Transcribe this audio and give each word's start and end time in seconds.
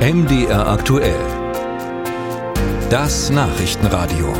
MDR 0.00 0.66
aktuell. 0.66 1.20
Das 2.88 3.28
Nachrichtenradio. 3.28 4.32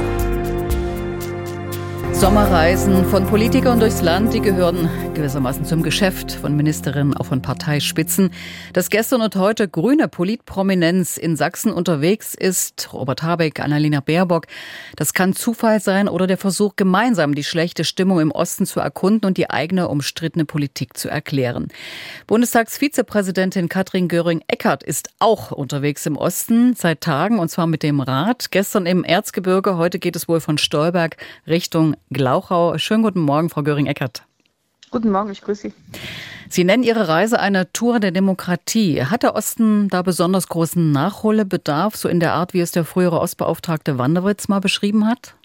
Sommerreisen 2.12 3.04
von 3.04 3.26
Politikern 3.26 3.78
durchs 3.78 4.00
Land, 4.00 4.32
die 4.32 4.40
gehören 4.40 4.88
gewissermaßen 5.20 5.66
zum 5.66 5.82
Geschäft 5.82 6.32
von 6.32 6.56
Ministerinnen, 6.56 7.14
auch 7.14 7.26
von 7.26 7.42
Parteispitzen. 7.42 8.30
Dass 8.72 8.88
gestern 8.88 9.20
und 9.20 9.36
heute 9.36 9.68
grüne 9.68 10.08
Politprominenz 10.08 11.18
in 11.18 11.36
Sachsen 11.36 11.74
unterwegs 11.74 12.34
ist, 12.34 12.88
Robert 12.94 13.22
Habeck, 13.22 13.60
Annalena 13.60 14.00
Baerbock, 14.00 14.46
das 14.96 15.12
kann 15.12 15.34
Zufall 15.34 15.80
sein 15.80 16.08
oder 16.08 16.26
der 16.26 16.38
Versuch, 16.38 16.74
gemeinsam 16.74 17.34
die 17.34 17.44
schlechte 17.44 17.84
Stimmung 17.84 18.18
im 18.18 18.30
Osten 18.30 18.64
zu 18.64 18.80
erkunden 18.80 19.26
und 19.26 19.36
die 19.36 19.50
eigene 19.50 19.88
umstrittene 19.88 20.46
Politik 20.46 20.96
zu 20.96 21.10
erklären. 21.10 21.68
Bundestagsvizepräsidentin 22.26 23.68
Katrin 23.68 24.08
Göring-Eckardt 24.08 24.82
ist 24.82 25.10
auch 25.18 25.52
unterwegs 25.52 26.06
im 26.06 26.16
Osten 26.16 26.74
seit 26.76 27.02
Tagen 27.02 27.38
und 27.38 27.50
zwar 27.50 27.66
mit 27.66 27.82
dem 27.82 28.00
Rat. 28.00 28.52
Gestern 28.52 28.86
im 28.86 29.04
Erzgebirge, 29.04 29.76
heute 29.76 29.98
geht 29.98 30.16
es 30.16 30.28
wohl 30.28 30.40
von 30.40 30.56
Stolberg 30.56 31.18
Richtung 31.46 31.94
Glauchau. 32.08 32.78
Schönen 32.78 33.02
guten 33.02 33.20
Morgen, 33.20 33.50
Frau 33.50 33.62
Göring-Eckert. 33.62 34.22
Guten 34.90 35.12
Morgen, 35.12 35.30
ich 35.30 35.40
grüße 35.42 35.68
Sie. 35.68 35.74
Sie 36.48 36.64
nennen 36.64 36.82
Ihre 36.82 37.06
Reise 37.06 37.38
eine 37.38 37.72
Tour 37.72 38.00
der 38.00 38.10
Demokratie. 38.10 39.04
Hat 39.04 39.22
der 39.22 39.36
Osten 39.36 39.88
da 39.88 40.02
besonders 40.02 40.48
großen 40.48 40.90
Nachholbedarf, 40.90 41.94
so 41.94 42.08
in 42.08 42.18
der 42.18 42.32
Art, 42.32 42.54
wie 42.54 42.60
es 42.60 42.72
der 42.72 42.84
frühere 42.84 43.20
Ostbeauftragte 43.20 43.98
Wanderwitz 43.98 44.48
mal 44.48 44.58
beschrieben 44.58 45.06
hat? 45.06 45.36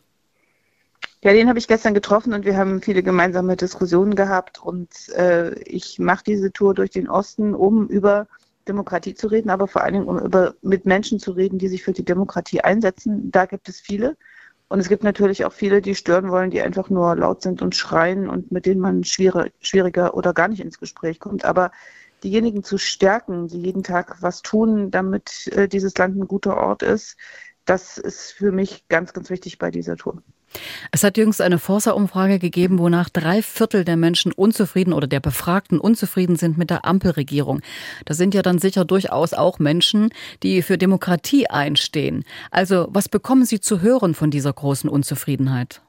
Ja, 1.21 1.31
den 1.33 1.47
habe 1.47 1.59
ich 1.59 1.67
gestern 1.67 1.93
getroffen 1.93 2.33
und 2.33 2.43
wir 2.43 2.57
haben 2.57 2.81
viele 2.81 3.03
gemeinsame 3.03 3.55
Diskussionen 3.55 4.15
gehabt. 4.15 4.59
Und 4.59 5.09
äh, 5.09 5.53
ich 5.61 5.99
mache 5.99 6.23
diese 6.23 6.51
Tour 6.51 6.73
durch 6.73 6.89
den 6.89 7.07
Osten, 7.07 7.53
um 7.53 7.87
über 7.87 8.27
Demokratie 8.67 9.13
zu 9.13 9.27
reden, 9.27 9.51
aber 9.51 9.67
vor 9.67 9.83
allen 9.83 9.93
Dingen 9.93 10.07
um 10.07 10.17
über, 10.17 10.55
mit 10.63 10.85
Menschen 10.85 11.19
zu 11.19 11.31
reden, 11.31 11.59
die 11.59 11.67
sich 11.67 11.83
für 11.83 11.93
die 11.93 12.05
Demokratie 12.05 12.61
einsetzen. 12.61 13.29
Da 13.29 13.45
gibt 13.45 13.69
es 13.69 13.79
viele. 13.79 14.17
Und 14.67 14.79
es 14.79 14.89
gibt 14.89 15.03
natürlich 15.03 15.45
auch 15.45 15.53
viele, 15.53 15.81
die 15.81 15.95
stören 15.95 16.31
wollen, 16.31 16.49
die 16.49 16.61
einfach 16.61 16.89
nur 16.89 17.15
laut 17.15 17.41
sind 17.41 17.61
und 17.61 17.75
schreien 17.75 18.27
und 18.29 18.51
mit 18.51 18.65
denen 18.65 18.81
man 18.81 19.03
schwierig, 19.03 19.53
schwieriger 19.61 20.15
oder 20.15 20.33
gar 20.33 20.47
nicht 20.47 20.61
ins 20.61 20.79
Gespräch 20.79 21.19
kommt. 21.19 21.45
Aber 21.45 21.71
diejenigen 22.23 22.63
zu 22.63 22.77
stärken, 22.77 23.47
die 23.47 23.61
jeden 23.61 23.83
Tag 23.83 24.21
was 24.21 24.41
tun, 24.41 24.89
damit 24.91 25.47
äh, 25.53 25.67
dieses 25.67 25.95
Land 25.97 26.17
ein 26.17 26.27
guter 26.27 26.57
Ort 26.57 26.81
ist, 26.81 27.17
das 27.65 27.97
ist 27.97 28.31
für 28.31 28.51
mich 28.51 28.87
ganz, 28.87 29.13
ganz 29.13 29.29
wichtig 29.29 29.59
bei 29.59 29.71
dieser 29.71 29.97
Tour. 29.97 30.23
Es 30.91 31.03
hat 31.03 31.17
jüngst 31.17 31.41
eine 31.41 31.59
Forsa-Umfrage 31.59 32.39
gegeben, 32.39 32.79
wonach 32.79 33.09
drei 33.09 33.41
Viertel 33.41 33.85
der 33.85 33.97
Menschen 33.97 34.31
unzufrieden 34.31 34.93
oder 34.93 35.07
der 35.07 35.19
Befragten 35.19 35.79
unzufrieden 35.79 36.35
sind 36.35 36.57
mit 36.57 36.69
der 36.69 36.85
Ampelregierung. 36.85 37.61
Das 38.05 38.17
sind 38.17 38.33
ja 38.33 38.41
dann 38.41 38.59
sicher 38.59 38.85
durchaus 38.85 39.33
auch 39.33 39.59
Menschen, 39.59 40.09
die 40.43 40.61
für 40.61 40.77
Demokratie 40.77 41.47
einstehen. 41.47 42.23
Also 42.51 42.87
was 42.89 43.09
bekommen 43.09 43.45
Sie 43.45 43.59
zu 43.59 43.81
hören 43.81 44.13
von 44.13 44.31
dieser 44.31 44.53
großen 44.53 44.89
Unzufriedenheit? 44.89 45.81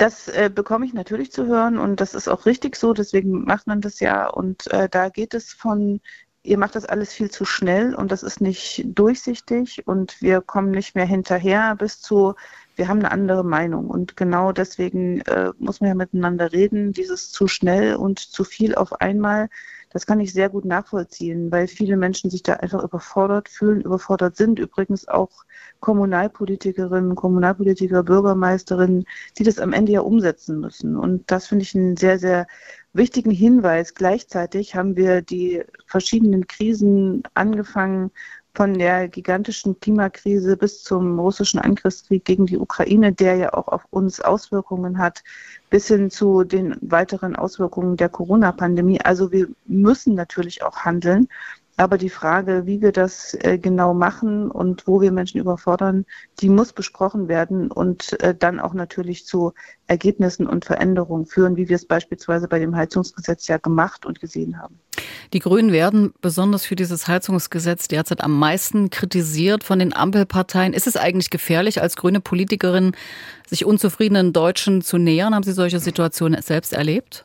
Das 0.00 0.28
äh, 0.28 0.50
bekomme 0.52 0.86
ich 0.86 0.94
natürlich 0.94 1.30
zu 1.30 1.46
hören 1.46 1.76
und 1.76 2.00
das 2.00 2.14
ist 2.14 2.26
auch 2.26 2.46
richtig 2.46 2.74
so, 2.76 2.94
deswegen 2.94 3.44
macht 3.44 3.66
man 3.66 3.82
das 3.82 4.00
ja. 4.00 4.28
Und 4.28 4.66
äh, 4.72 4.88
da 4.88 5.10
geht 5.10 5.34
es 5.34 5.52
von 5.52 6.00
ihr 6.42 6.58
macht 6.58 6.74
das 6.74 6.86
alles 6.86 7.12
viel 7.12 7.30
zu 7.30 7.44
schnell 7.44 7.94
und 7.94 8.10
das 8.10 8.22
ist 8.22 8.40
nicht 8.40 8.84
durchsichtig 8.86 9.86
und 9.86 10.20
wir 10.22 10.40
kommen 10.40 10.70
nicht 10.70 10.94
mehr 10.94 11.06
hinterher 11.06 11.74
bis 11.76 12.00
zu, 12.00 12.34
wir 12.76 12.88
haben 12.88 13.00
eine 13.00 13.12
andere 13.12 13.44
Meinung. 13.44 13.88
Und 13.90 14.16
genau 14.16 14.52
deswegen 14.52 15.20
äh, 15.22 15.52
muss 15.58 15.80
man 15.80 15.88
ja 15.88 15.94
miteinander 15.94 16.52
reden. 16.52 16.92
Dieses 16.92 17.30
zu 17.30 17.46
schnell 17.46 17.96
und 17.96 18.18
zu 18.18 18.42
viel 18.44 18.74
auf 18.74 19.00
einmal, 19.00 19.50
das 19.90 20.06
kann 20.06 20.20
ich 20.20 20.32
sehr 20.32 20.48
gut 20.48 20.64
nachvollziehen, 20.64 21.50
weil 21.50 21.66
viele 21.66 21.96
Menschen 21.96 22.30
sich 22.30 22.42
da 22.42 22.54
einfach 22.54 22.82
überfordert 22.82 23.48
fühlen, 23.48 23.82
überfordert 23.82 24.36
sind. 24.36 24.58
Übrigens 24.58 25.08
auch 25.08 25.44
Kommunalpolitikerinnen, 25.80 27.16
Kommunalpolitiker, 27.16 28.02
Bürgermeisterinnen, 28.02 29.04
die 29.36 29.42
das 29.42 29.58
am 29.58 29.72
Ende 29.72 29.92
ja 29.92 30.00
umsetzen 30.00 30.60
müssen. 30.60 30.96
Und 30.96 31.30
das 31.30 31.48
finde 31.48 31.64
ich 31.64 31.74
einen 31.74 31.96
sehr, 31.96 32.18
sehr 32.18 32.46
wichtigen 32.92 33.30
Hinweis. 33.30 33.94
Gleichzeitig 33.94 34.74
haben 34.74 34.96
wir 34.96 35.22
die 35.22 35.62
verschiedenen 35.86 36.46
Krisen 36.46 37.22
angefangen 37.34 38.10
von 38.54 38.74
der 38.74 39.08
gigantischen 39.08 39.78
Klimakrise 39.78 40.56
bis 40.56 40.82
zum 40.82 41.18
russischen 41.18 41.60
Angriffskrieg 41.60 42.24
gegen 42.24 42.46
die 42.46 42.58
Ukraine, 42.58 43.12
der 43.12 43.36
ja 43.36 43.54
auch 43.54 43.68
auf 43.68 43.86
uns 43.90 44.20
Auswirkungen 44.20 44.98
hat, 44.98 45.22
bis 45.70 45.86
hin 45.86 46.10
zu 46.10 46.42
den 46.42 46.76
weiteren 46.80 47.36
Auswirkungen 47.36 47.96
der 47.96 48.08
Corona-Pandemie. 48.08 49.00
Also 49.02 49.30
wir 49.30 49.48
müssen 49.66 50.14
natürlich 50.14 50.64
auch 50.64 50.78
handeln. 50.78 51.28
Aber 51.80 51.96
die 51.96 52.10
Frage, 52.10 52.66
wie 52.66 52.82
wir 52.82 52.92
das 52.92 53.32
äh, 53.40 53.56
genau 53.56 53.94
machen 53.94 54.50
und 54.50 54.86
wo 54.86 55.00
wir 55.00 55.10
Menschen 55.12 55.40
überfordern, 55.40 56.04
die 56.40 56.50
muss 56.50 56.74
besprochen 56.74 57.26
werden 57.26 57.70
und 57.70 58.20
äh, 58.20 58.34
dann 58.38 58.60
auch 58.60 58.74
natürlich 58.74 59.24
zu 59.24 59.54
Ergebnissen 59.86 60.46
und 60.46 60.66
Veränderungen 60.66 61.24
führen, 61.24 61.56
wie 61.56 61.70
wir 61.70 61.76
es 61.76 61.86
beispielsweise 61.86 62.48
bei 62.48 62.58
dem 62.58 62.76
Heizungsgesetz 62.76 63.48
ja 63.48 63.56
gemacht 63.56 64.04
und 64.04 64.20
gesehen 64.20 64.60
haben. 64.60 64.78
Die 65.32 65.38
Grünen 65.38 65.72
werden 65.72 66.12
besonders 66.20 66.66
für 66.66 66.76
dieses 66.76 67.08
Heizungsgesetz 67.08 67.88
derzeit 67.88 68.22
am 68.22 68.38
meisten 68.38 68.90
kritisiert 68.90 69.64
von 69.64 69.78
den 69.78 69.96
Ampelparteien. 69.96 70.74
Ist 70.74 70.86
es 70.86 70.98
eigentlich 70.98 71.30
gefährlich, 71.30 71.80
als 71.80 71.96
grüne 71.96 72.20
Politikerin 72.20 72.92
sich 73.46 73.64
unzufriedenen 73.64 74.34
Deutschen 74.34 74.82
zu 74.82 74.98
nähern? 74.98 75.34
Haben 75.34 75.44
Sie 75.44 75.52
solche 75.52 75.80
Situationen 75.80 76.42
selbst 76.42 76.74
erlebt? 76.74 77.24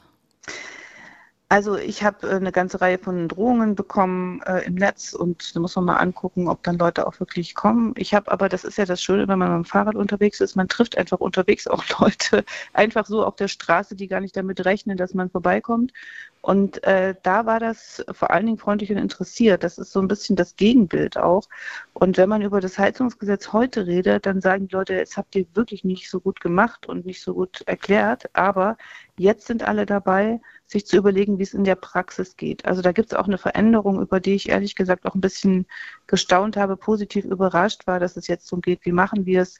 Also 1.47 1.78
ich 1.78 2.03
habe 2.03 2.28
äh, 2.28 2.35
eine 2.35 2.51
ganze 2.51 2.81
Reihe 2.81 2.97
von 2.97 3.28
Drohungen 3.28 3.75
bekommen 3.75 4.41
äh, 4.47 4.66
im 4.66 4.73
Netz 4.75 5.13
und 5.13 5.56
da 5.56 5.59
muss 5.59 5.75
man 5.75 5.85
mal 5.85 5.97
angucken, 5.97 6.47
ob 6.47 6.63
dann 6.63 6.79
Leute 6.79 7.06
auch 7.06 7.19
wirklich 7.19 7.53
kommen. 7.53 7.94
Ich 7.97 8.16
habe 8.16 8.31
aber, 8.31 8.50
das 8.50 8.63
ist 8.63 8.79
ja 8.79 8.85
das 8.85 9.01
Schöne, 9.01 9.28
wenn 9.28 9.38
man 9.38 9.50
mit 9.50 9.66
dem 9.66 9.69
Fahrrad 9.69 9.95
unterwegs 9.95 10.41
ist, 10.41 10.55
man 10.55 10.67
trifft 10.67 10.97
einfach 10.97 11.19
unterwegs 11.19 11.67
auch 11.67 11.84
Leute, 12.00 12.44
einfach 12.73 13.05
so 13.05 13.23
auf 13.23 13.35
der 13.35 13.47
Straße, 13.47 13.95
die 13.95 14.07
gar 14.07 14.22
nicht 14.22 14.35
damit 14.35 14.66
rechnen, 14.66 14.97
dass 14.97 15.13
man 15.13 15.29
vorbeikommt. 15.29 15.94
Und 16.41 16.84
äh, 16.84 17.16
da 17.23 17.45
war 17.47 17.59
das 17.59 18.05
vor 18.11 18.31
allen 18.31 18.45
Dingen 18.45 18.59
freundlich 18.59 18.91
und 18.91 18.97
interessiert. 18.97 19.63
Das 19.63 19.79
ist 19.79 19.91
so 19.91 20.00
ein 20.00 20.07
bisschen 20.07 20.35
das 20.35 20.55
Gegenbild 20.55 21.17
auch. 21.17 21.50
Und 21.94 22.17
wenn 22.17 22.29
man 22.29 22.44
über 22.44 22.61
das 22.61 22.78
Heizungsgesetz 22.78 23.51
heute 23.51 23.88
redet, 23.88 24.28
dann 24.28 24.41
sagen 24.41 24.67
die 24.67 24.75
Leute, 24.75 24.94
jetzt 24.94 25.17
habt 25.17 25.35
ihr 25.35 25.47
wirklich 25.55 25.84
nicht 25.84 26.09
so 26.09 26.19
gut 26.19 26.39
gemacht 26.41 26.85
und 26.88 27.05
nicht 27.05 27.23
so 27.23 27.34
gut 27.34 27.61
erklärt. 27.66 28.29
Aber 28.34 28.78
jetzt 29.17 29.47
sind 29.47 29.63
alle 29.63 29.85
dabei, 29.85 30.41
sich 30.65 30.85
zu 30.85 30.97
überlegen, 30.97 31.37
wie 31.39 31.43
es 31.43 31.53
in 31.53 31.63
der 31.63 31.75
Praxis 31.75 32.37
geht. 32.37 32.65
Also 32.65 32.81
da 32.81 32.91
gibt 32.91 33.11
es 33.11 33.17
auch 33.17 33.27
eine 33.27 33.37
Veränderung, 33.37 34.01
über 34.01 34.19
die 34.19 34.33
ich 34.33 34.49
ehrlich 34.49 34.75
gesagt 34.75 35.05
auch 35.05 35.15
ein 35.15 35.21
bisschen 35.21 35.65
gestaunt 36.07 36.57
habe, 36.57 36.77
positiv 36.77 37.25
überrascht 37.25 37.87
war, 37.87 37.99
dass 37.99 38.17
es 38.17 38.27
jetzt 38.27 38.47
so 38.47 38.57
geht, 38.57 38.85
wie 38.85 38.91
machen 38.91 39.25
wir 39.25 39.41
es, 39.41 39.59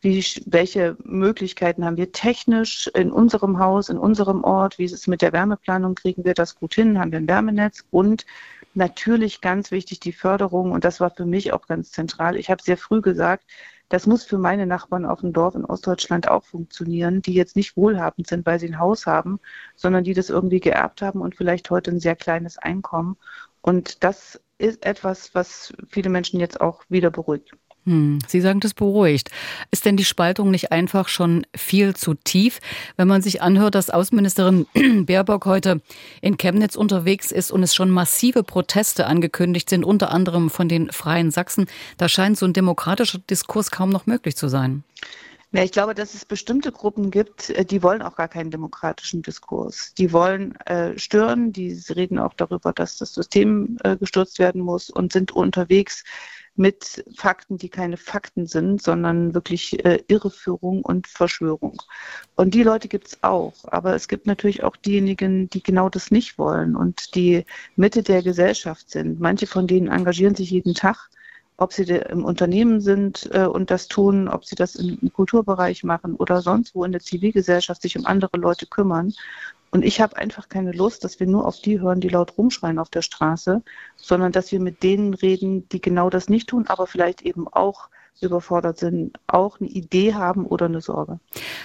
wie, 0.00 0.24
welche 0.46 0.96
Möglichkeiten 1.02 1.84
haben 1.84 1.96
wir? 1.96 2.12
Technisch 2.12 2.88
in 2.94 3.10
unserem 3.10 3.58
Haus, 3.58 3.88
in 3.88 3.98
unserem 3.98 4.44
Ort, 4.44 4.78
wie 4.78 4.84
ist 4.84 4.92
es 4.92 5.06
mit 5.06 5.22
der 5.22 5.32
Wärmeplanung, 5.32 5.94
kriegen 5.94 6.24
wir 6.24 6.34
das 6.34 6.56
gut 6.56 6.74
hin, 6.74 6.98
haben 6.98 7.10
wir 7.10 7.18
ein 7.18 7.28
Wärmenetz? 7.28 7.84
Und 7.90 8.26
natürlich 8.74 9.40
ganz 9.40 9.70
wichtig 9.70 10.00
die 10.00 10.12
Förderung 10.12 10.72
und 10.72 10.84
das 10.84 11.00
war 11.00 11.10
für 11.10 11.26
mich 11.26 11.52
auch 11.52 11.66
ganz 11.66 11.92
zentral. 11.92 12.36
Ich 12.36 12.50
habe 12.50 12.62
sehr 12.62 12.76
früh 12.76 13.00
gesagt, 13.00 13.44
das 13.88 14.06
muss 14.06 14.24
für 14.24 14.38
meine 14.38 14.66
Nachbarn 14.66 15.06
auf 15.06 15.20
dem 15.20 15.32
Dorf 15.32 15.54
in 15.54 15.64
Ostdeutschland 15.64 16.28
auch 16.28 16.44
funktionieren, 16.44 17.22
die 17.22 17.34
jetzt 17.34 17.56
nicht 17.56 17.76
wohlhabend 17.76 18.26
sind, 18.26 18.46
weil 18.46 18.58
sie 18.58 18.68
ein 18.68 18.78
Haus 18.78 19.06
haben, 19.06 19.40
sondern 19.76 20.04
die 20.04 20.14
das 20.14 20.30
irgendwie 20.30 20.60
geerbt 20.60 21.02
haben 21.02 21.20
und 21.20 21.36
vielleicht 21.36 21.70
heute 21.70 21.90
ein 21.90 22.00
sehr 22.00 22.16
kleines 22.16 22.58
Einkommen. 22.58 23.16
Und 23.60 24.04
das 24.04 24.40
ist 24.58 24.84
etwas, 24.84 25.34
was 25.34 25.72
viele 25.88 26.10
Menschen 26.10 26.40
jetzt 26.40 26.60
auch 26.60 26.84
wieder 26.88 27.10
beruhigt. 27.10 27.52
Hm, 27.86 28.18
Sie 28.26 28.40
sagen 28.40 28.60
das 28.60 28.72
beruhigt. 28.72 29.30
Ist 29.70 29.84
denn 29.84 29.96
die 29.96 30.04
Spaltung 30.04 30.50
nicht 30.50 30.72
einfach 30.72 31.08
schon 31.08 31.46
viel 31.54 31.94
zu 31.94 32.14
tief, 32.14 32.60
wenn 32.96 33.08
man 33.08 33.20
sich 33.20 33.42
anhört, 33.42 33.74
dass 33.74 33.90
Außenministerin 33.90 34.66
Baerbock 35.06 35.44
heute 35.44 35.82
in 36.22 36.38
Chemnitz 36.38 36.76
unterwegs 36.76 37.30
ist 37.30 37.50
und 37.50 37.62
es 37.62 37.74
schon 37.74 37.90
massive 37.90 38.42
Proteste 38.42 39.06
angekündigt 39.06 39.68
sind, 39.68 39.84
unter 39.84 40.10
anderem 40.10 40.48
von 40.48 40.68
den 40.68 40.90
Freien 40.92 41.30
Sachsen? 41.30 41.66
Da 41.98 42.08
scheint 42.08 42.38
so 42.38 42.46
ein 42.46 42.54
demokratischer 42.54 43.18
Diskurs 43.18 43.70
kaum 43.70 43.90
noch 43.90 44.06
möglich 44.06 44.36
zu 44.36 44.48
sein. 44.48 44.82
Ja, 45.54 45.62
ich 45.62 45.70
glaube, 45.70 45.94
dass 45.94 46.14
es 46.14 46.24
bestimmte 46.24 46.72
Gruppen 46.72 47.12
gibt, 47.12 47.50
äh, 47.50 47.64
die 47.64 47.82
wollen 47.82 48.02
auch 48.02 48.16
gar 48.16 48.26
keinen 48.26 48.50
demokratischen 48.50 49.22
Diskurs. 49.22 49.94
Die 49.96 50.12
wollen 50.12 50.56
äh, 50.66 50.98
stören, 50.98 51.52
die 51.52 51.80
reden 51.94 52.18
auch 52.18 52.34
darüber, 52.34 52.72
dass 52.72 52.96
das 52.96 53.14
System 53.14 53.78
äh, 53.84 53.96
gestürzt 53.96 54.40
werden 54.40 54.62
muss 54.62 54.90
und 54.90 55.12
sind 55.12 55.30
unterwegs 55.30 56.02
mit 56.56 57.04
Fakten, 57.16 57.58
die 57.58 57.68
keine 57.68 57.96
Fakten 57.96 58.46
sind, 58.46 58.80
sondern 58.80 59.34
wirklich 59.34 59.84
äh, 59.84 60.02
Irreführung 60.08 60.82
und 60.82 61.06
Verschwörung. 61.06 61.80
Und 62.36 62.54
die 62.54 62.62
Leute 62.62 62.88
gibt 62.88 63.08
es 63.08 63.22
auch. 63.22 63.54
Aber 63.64 63.94
es 63.94 64.08
gibt 64.08 64.26
natürlich 64.26 64.62
auch 64.62 64.76
diejenigen, 64.76 65.50
die 65.50 65.62
genau 65.62 65.88
das 65.88 66.10
nicht 66.10 66.38
wollen 66.38 66.76
und 66.76 67.14
die 67.14 67.44
Mitte 67.76 68.02
der 68.02 68.22
Gesellschaft 68.22 68.90
sind. 68.90 69.20
Manche 69.20 69.46
von 69.46 69.66
denen 69.66 69.88
engagieren 69.88 70.34
sich 70.34 70.50
jeden 70.50 70.74
Tag 70.74 71.10
ob 71.56 71.72
sie 71.72 71.84
im 71.84 72.24
Unternehmen 72.24 72.80
sind 72.80 73.28
äh, 73.32 73.46
und 73.46 73.70
das 73.70 73.86
tun, 73.86 74.28
ob 74.28 74.44
sie 74.44 74.56
das 74.56 74.74
im, 74.74 74.98
im 75.00 75.12
Kulturbereich 75.12 75.84
machen 75.84 76.16
oder 76.16 76.42
sonst 76.42 76.74
wo 76.74 76.84
in 76.84 76.92
der 76.92 77.00
Zivilgesellschaft 77.00 77.80
sich 77.82 77.96
um 77.96 78.06
andere 78.06 78.36
Leute 78.38 78.66
kümmern. 78.66 79.14
Und 79.74 79.84
ich 79.84 80.00
habe 80.00 80.16
einfach 80.16 80.48
keine 80.48 80.70
Lust, 80.70 81.02
dass 81.02 81.18
wir 81.18 81.26
nur 81.26 81.48
auf 81.48 81.60
die 81.60 81.80
hören, 81.80 82.00
die 82.00 82.08
laut 82.08 82.38
rumschreien 82.38 82.78
auf 82.78 82.90
der 82.90 83.02
Straße, 83.02 83.60
sondern 83.96 84.30
dass 84.30 84.52
wir 84.52 84.60
mit 84.60 84.84
denen 84.84 85.14
reden, 85.14 85.68
die 85.68 85.80
genau 85.80 86.10
das 86.10 86.28
nicht 86.28 86.48
tun, 86.48 86.66
aber 86.68 86.86
vielleicht 86.86 87.22
eben 87.22 87.48
auch 87.48 87.88
überfordert 88.20 88.78
sind, 88.78 89.18
auch 89.26 89.60
eine 89.60 89.68
Idee 89.68 90.14
haben 90.14 90.46
oder 90.46 90.66
eine 90.66 90.80
Sorge. 90.80 91.18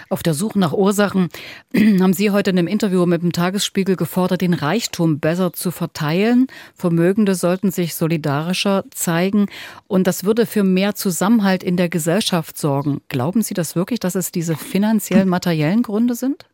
Auf 0.09 0.23
der 0.23 0.33
Suche 0.33 0.57
nach 0.57 0.73
Ursachen 0.73 1.29
haben 1.75 2.13
Sie 2.13 2.31
heute 2.31 2.49
in 2.49 2.57
einem 2.57 2.67
Interview 2.67 3.05
mit 3.05 3.21
dem 3.21 3.31
Tagesspiegel 3.31 3.95
gefordert, 3.95 4.41
den 4.41 4.55
Reichtum 4.55 5.19
besser 5.19 5.53
zu 5.53 5.69
verteilen. 5.69 6.47
Vermögende 6.73 7.35
sollten 7.35 7.69
sich 7.69 7.93
solidarischer 7.93 8.85
zeigen 8.89 9.45
und 9.87 10.07
das 10.07 10.23
würde 10.23 10.47
für 10.47 10.63
mehr 10.63 10.95
Zusammenhalt 10.95 11.61
in 11.63 11.77
der 11.77 11.89
Gesellschaft 11.89 12.57
sorgen. 12.57 13.01
Glauben 13.07 13.43
Sie 13.43 13.53
das 13.53 13.75
wirklich, 13.75 13.99
dass 13.99 14.15
es 14.15 14.31
diese 14.31 14.55
finanziellen, 14.55 15.29
materiellen 15.29 15.83
Gründe 15.83 16.15
sind? 16.15 16.47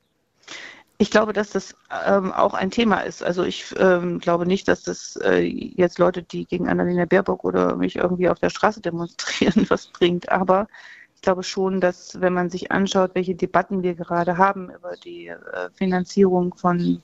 Ich 0.97 1.11
glaube, 1.11 1.33
dass 1.33 1.49
das 1.49 1.75
ähm, 2.05 2.31
auch 2.31 2.53
ein 2.53 2.71
Thema 2.71 3.01
ist. 3.01 3.21
Also 3.21 3.43
ich 3.43 3.73
ähm, 3.77 4.19
glaube 4.19 4.45
nicht, 4.45 4.67
dass 4.67 4.83
das 4.83 5.17
äh, 5.17 5.41
jetzt 5.41 5.99
Leute, 5.99 6.23
die 6.23 6.45
gegen 6.45 6.69
Annalena 6.69 7.05
Baerbock 7.05 7.43
oder 7.43 7.75
mich 7.75 7.97
irgendwie 7.97 8.29
auf 8.29 8.39
der 8.39 8.49
Straße 8.49 8.79
demonstrieren, 8.79 9.65
was 9.69 9.87
bringt. 9.87 10.29
Aber 10.29 10.67
ich 11.15 11.21
glaube 11.21 11.43
schon, 11.43 11.81
dass 11.81 12.21
wenn 12.21 12.33
man 12.33 12.49
sich 12.49 12.71
anschaut, 12.71 13.11
welche 13.13 13.35
Debatten 13.35 13.83
wir 13.83 13.95
gerade 13.95 14.37
haben 14.37 14.69
über 14.69 14.95
die 14.95 15.27
äh, 15.27 15.69
Finanzierung 15.73 16.55
von 16.55 17.01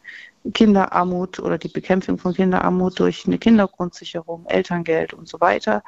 Kinderarmut 0.54 1.40
oder 1.40 1.58
die 1.58 1.68
Bekämpfung 1.68 2.18
von 2.18 2.34
Kinderarmut 2.34 3.00
durch 3.00 3.26
eine 3.26 3.38
Kindergrundsicherung, 3.38 4.46
Elterngeld 4.48 5.14
und 5.14 5.28
so 5.28 5.40
weiter. 5.42 5.84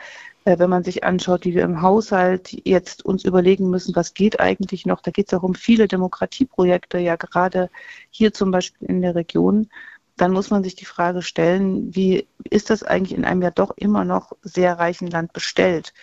Äh, 0.45 0.59
wenn 0.59 0.69
man 0.69 0.83
sich 0.83 1.03
anschaut, 1.03 1.45
wie 1.45 1.55
wir 1.55 1.63
im 1.63 1.81
Haushalt 1.81 2.51
jetzt 2.65 3.05
uns 3.05 3.23
überlegen 3.23 3.69
müssen, 3.69 3.95
was 3.95 4.13
geht 4.13 4.39
eigentlich 4.39 4.85
noch, 4.85 5.01
da 5.01 5.11
geht 5.11 5.27
es 5.27 5.33
auch 5.33 5.43
um 5.43 5.55
viele 5.55 5.87
Demokratieprojekte, 5.87 6.97
ja 6.99 7.15
gerade 7.15 7.69
hier 8.09 8.33
zum 8.33 8.51
Beispiel 8.51 8.87
in 8.89 9.01
der 9.01 9.15
Region, 9.15 9.69
dann 10.17 10.31
muss 10.33 10.49
man 10.51 10.63
sich 10.63 10.75
die 10.75 10.85
Frage 10.85 11.21
stellen, 11.21 11.95
wie 11.95 12.27
ist 12.49 12.69
das 12.69 12.83
eigentlich 12.83 13.17
in 13.17 13.25
einem 13.25 13.41
ja 13.41 13.51
doch 13.51 13.71
immer 13.77 14.05
noch 14.05 14.33
sehr 14.43 14.77
reichen 14.79 15.07
Land 15.07 15.33
bestellt? 15.33 15.93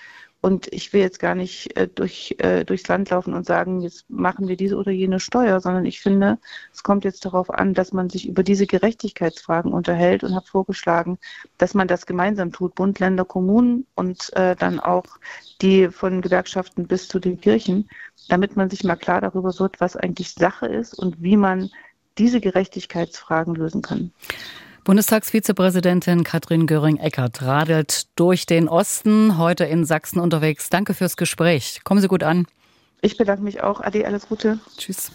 Und 0.43 0.73
ich 0.73 0.93
will 0.93 1.03
jetzt 1.03 1.19
gar 1.19 1.35
nicht 1.35 1.77
äh, 1.77 1.87
durch, 1.87 2.37
äh, 2.39 2.65
durchs 2.65 2.89
Land 2.89 3.11
laufen 3.11 3.35
und 3.35 3.45
sagen, 3.45 3.83
jetzt 3.83 4.09
machen 4.09 4.49
wir 4.49 4.57
diese 4.57 4.77
oder 4.77 4.91
jene 4.91 5.21
Steuer, 5.21 5.61
sondern 5.61 5.85
ich 5.85 6.01
finde, 6.01 6.39
es 6.73 6.83
kommt 6.83 7.05
jetzt 7.05 7.27
darauf 7.27 7.51
an, 7.51 7.75
dass 7.75 7.93
man 7.93 8.09
sich 8.09 8.27
über 8.27 8.43
diese 8.43 8.67
Gerechtigkeitsfragen 8.67 9.73
unterhält 9.73 10.25
und 10.25 10.35
habe 10.35 10.47
vorgeschlagen, 10.47 11.19
dass 11.59 11.75
man 11.75 11.89
das 11.89 12.07
gemeinsam 12.07 12.53
tut, 12.53 12.75
Bund, 12.75 12.99
Länder, 13.01 13.27
Kommunen 13.27 13.87
und 13.95 14.35
äh, 14.35 14.57
dann 14.57 14.81
auch 14.81 15.05
die 15.61 15.89
von 15.89 16.23
Gewerkschaften 16.23 16.87
bis 16.87 17.09
zu 17.09 17.19
den 17.19 17.39
Kirchen, 17.39 17.91
damit 18.31 18.57
man 18.57 18.71
sich 18.71 18.83
mal 18.83 18.97
klar 18.97 19.21
darüber 19.21 19.53
wird, 19.59 19.79
was 19.81 19.95
eigentlich 19.95 20.33
Sache 20.33 20.67
ist 20.67 20.95
und 20.95 21.23
wie 21.23 21.37
man 21.37 21.71
diese 22.17 22.41
Gerechtigkeitsfragen 22.41 23.55
lösen 23.55 23.83
kann. 23.83 24.13
Bundestagsvizepräsidentin 24.85 26.25
Katrin 26.25 26.67
Göring-Eckardt 26.67 27.43
radelt 27.43 28.07
durch 28.17 28.47
den 28.47 28.69
Osten, 28.69 29.39
heute 29.39 29.65
in 29.65 29.85
Sachsen 29.85 30.21
unterwegs. 30.21 30.71
Danke 30.71 30.95
fürs 30.95 31.17
Gespräch. 31.17 31.81
Kommen 31.85 32.01
Sie 32.01 32.09
gut 32.09 32.23
an. 32.23 32.47
Ich 33.03 33.17
bedanke 33.17 33.43
mich 33.43 33.63
auch. 33.63 33.81
Ade, 33.81 34.07
alles 34.07 34.29
Gute. 34.29 34.59
Tschüss. 34.77 35.13